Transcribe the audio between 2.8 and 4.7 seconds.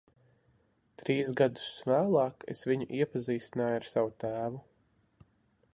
iepazīstināju ar savu tēvu.